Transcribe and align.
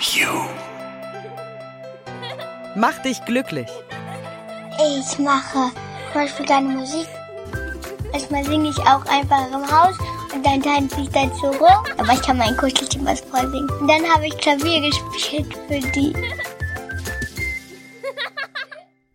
You. 0.00 0.28
Mach 2.76 2.96
dich 3.02 3.24
glücklich. 3.24 3.68
Ich 4.78 5.18
mache 5.18 5.72
zum 6.12 6.14
Beispiel 6.14 6.46
gerne 6.46 6.68
Musik. 6.68 7.08
Manchmal 8.12 8.44
singe 8.44 8.70
ich 8.70 8.78
auch 8.78 9.04
einfach 9.06 9.48
im 9.48 9.70
Haus 9.70 9.96
und 10.32 10.46
dann 10.46 10.62
tanze 10.62 11.00
ich 11.00 11.08
dazu 11.08 11.46
rum. 11.46 11.84
Aber 11.96 12.12
ich 12.12 12.22
kann 12.22 12.38
mein 12.38 12.56
Kuscheltier 12.56 13.04
was 13.04 13.20
vorsingen. 13.22 13.68
Und 13.80 13.88
dann 13.88 14.04
habe 14.04 14.28
ich 14.28 14.36
Klavier 14.38 14.80
gespielt 14.88 15.52
für 15.66 15.80
die. 15.90 16.14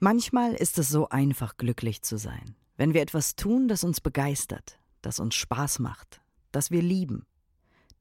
Manchmal 0.00 0.54
ist 0.54 0.78
es 0.78 0.88
so 0.88 1.08
einfach, 1.10 1.56
glücklich 1.56 2.02
zu 2.02 2.18
sein. 2.18 2.56
Wenn 2.76 2.92
wir 2.92 3.02
etwas 3.02 3.36
tun, 3.36 3.68
das 3.68 3.84
uns 3.84 4.00
begeistert, 4.00 4.80
das 5.00 5.20
uns 5.20 5.36
Spaß 5.36 5.78
macht, 5.78 6.20
das 6.50 6.72
wir 6.72 6.82
lieben. 6.82 7.24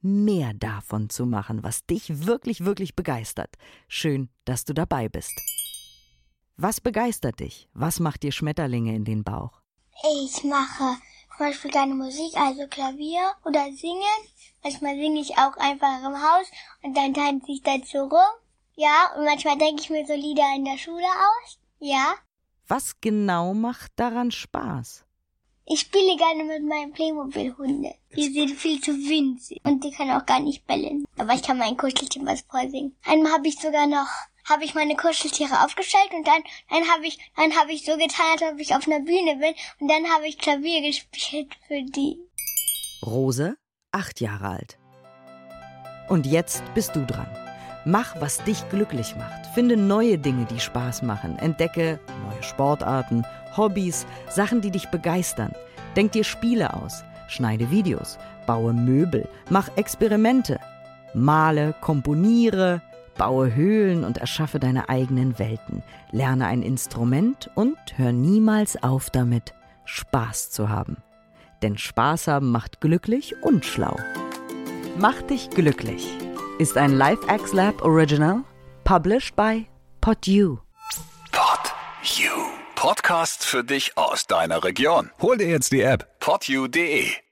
mehr 0.00 0.54
davon 0.54 1.10
zu 1.10 1.26
machen, 1.26 1.62
was 1.62 1.86
dich 1.86 2.26
wirklich, 2.26 2.64
wirklich 2.64 2.96
begeistert. 2.96 3.56
Schön, 3.88 4.28
dass 4.44 4.64
du 4.64 4.74
dabei 4.74 5.08
bist. 5.08 5.32
Was 6.56 6.80
begeistert 6.80 7.40
dich? 7.40 7.68
Was 7.72 8.00
macht 8.00 8.22
dir 8.22 8.32
Schmetterlinge 8.32 8.94
in 8.94 9.04
den 9.04 9.24
Bauch? 9.24 9.60
Ich 10.24 10.44
mache 10.44 10.96
zum 11.40 11.46
Beispiel 11.46 11.70
gerne 11.70 11.94
Musik, 11.94 12.36
also 12.36 12.66
Klavier 12.66 13.32
oder 13.44 13.64
singen. 13.72 14.20
Manchmal 14.62 14.94
singe 14.96 15.20
ich 15.20 15.38
auch 15.38 15.56
einfach 15.56 16.04
im 16.04 16.14
Haus 16.14 16.46
und 16.82 16.94
dann 16.94 17.14
tanze 17.14 17.52
ich 17.52 17.62
dazu 17.62 17.98
rum. 17.98 18.40
Ja, 18.76 19.14
und 19.16 19.24
manchmal 19.24 19.56
denke 19.56 19.82
ich 19.82 19.90
mir 19.90 20.06
so 20.06 20.12
Lieder 20.12 20.54
in 20.54 20.66
der 20.66 20.76
Schule 20.76 21.06
aus. 21.06 21.58
Ja. 21.78 22.14
Was 22.68 23.00
genau 23.00 23.54
macht 23.54 23.92
daran 23.96 24.30
Spaß? 24.30 25.04
Ich 25.72 25.80
spiele 25.80 26.16
gerne 26.16 26.42
mit 26.42 26.64
meinen 26.64 26.92
Playmobil-Hunde. 26.92 27.94
Die 28.16 28.28
sind 28.32 28.56
viel 28.56 28.80
zu 28.80 28.90
winzig 28.90 29.60
und 29.62 29.84
die 29.84 29.92
können 29.92 30.10
auch 30.10 30.26
gar 30.26 30.40
nicht 30.40 30.66
bellen. 30.66 31.04
Aber 31.16 31.32
ich 31.32 31.42
kann 31.42 31.58
mein 31.58 31.76
Kuscheltier 31.76 32.26
was 32.26 32.40
vorsingen. 32.40 32.96
Einmal 33.04 33.34
habe 33.34 33.46
ich 33.46 33.56
sogar 33.60 33.86
noch 33.86 34.08
habe 34.46 34.64
ich 34.64 34.74
meine 34.74 34.96
Kuscheltiere 34.96 35.64
aufgestellt 35.64 36.10
und 36.12 36.26
dann 36.26 36.42
dann 36.70 36.88
habe 36.90 37.06
ich 37.06 37.18
dann 37.36 37.54
habe 37.56 37.70
ich 37.70 37.84
so 37.84 37.92
getan, 37.92 38.26
als 38.32 38.42
ob 38.42 38.58
ich 38.58 38.74
auf 38.74 38.88
einer 38.88 38.98
Bühne 38.98 39.36
bin 39.36 39.54
und 39.78 39.86
dann 39.86 40.12
habe 40.12 40.26
ich 40.26 40.38
Klavier 40.38 40.82
gespielt 40.82 41.54
für 41.68 41.82
die. 41.82 42.18
Rose, 43.06 43.56
acht 43.92 44.20
Jahre 44.20 44.48
alt. 44.48 44.78
Und 46.08 46.26
jetzt 46.26 46.64
bist 46.74 46.96
du 46.96 47.06
dran. 47.06 47.28
Mach, 47.84 48.14
was 48.20 48.38
dich 48.44 48.68
glücklich 48.68 49.16
macht. 49.16 49.46
Finde 49.54 49.76
neue 49.76 50.18
Dinge, 50.18 50.44
die 50.44 50.60
Spaß 50.60 51.02
machen. 51.02 51.38
Entdecke 51.38 51.98
neue 52.28 52.42
Sportarten, 52.42 53.24
Hobbys, 53.56 54.06
Sachen, 54.28 54.60
die 54.60 54.70
dich 54.70 54.88
begeistern. 54.88 55.52
Denk 55.96 56.12
dir 56.12 56.24
Spiele 56.24 56.74
aus. 56.74 57.04
Schneide 57.28 57.70
Videos. 57.70 58.18
Baue 58.46 58.72
Möbel. 58.72 59.28
Mach 59.48 59.68
Experimente. 59.76 60.60
Male, 61.14 61.74
komponiere. 61.80 62.82
Baue 63.16 63.54
Höhlen 63.54 64.04
und 64.04 64.18
erschaffe 64.18 64.58
deine 64.58 64.88
eigenen 64.88 65.38
Welten. 65.38 65.82
Lerne 66.10 66.46
ein 66.46 66.62
Instrument 66.62 67.50
und 67.54 67.76
hör 67.96 68.12
niemals 68.12 68.82
auf 68.82 69.10
damit, 69.10 69.54
Spaß 69.84 70.50
zu 70.50 70.68
haben. 70.68 70.98
Denn 71.62 71.76
Spaß 71.76 72.28
haben 72.28 72.50
macht 72.50 72.80
glücklich 72.80 73.34
und 73.42 73.64
schlau. 73.64 73.96
Mach 74.98 75.20
dich 75.22 75.50
glücklich 75.50 76.18
ist 76.60 76.76
ein 76.76 76.92
LifeX 76.98 77.54
Lab 77.54 77.82
Original, 77.82 78.44
published 78.84 79.34
by 79.34 79.66
PodU. 80.02 80.58
Pod 81.32 81.72
You. 82.02 82.30
Podcast 82.74 83.46
für 83.46 83.64
dich 83.64 83.96
aus 83.96 84.26
deiner 84.26 84.62
Region. 84.62 85.10
Hol 85.22 85.38
dir 85.38 85.48
jetzt 85.48 85.72
die 85.72 85.80
App 85.80 86.18
podyou.de. 86.20 87.29